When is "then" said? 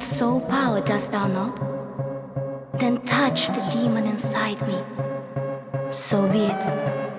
2.78-3.02